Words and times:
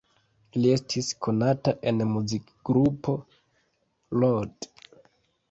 Li 0.61 0.69
estis 0.75 1.09
konata 1.27 1.73
en 1.91 2.01
muzikgrupo 2.13 3.17
"Lord". 4.25 4.71